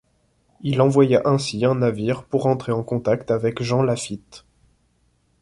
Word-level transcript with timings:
Il 0.61 0.81
envoya 0.81 1.21
ainsi 1.25 1.63
un 1.63 1.75
navire 1.75 2.23
pour 2.23 2.47
entrer 2.47 2.71
en 2.71 2.81
contact 2.81 3.29
avec 3.29 3.61
Jean 3.61 3.83
Lafitte. 3.83 4.45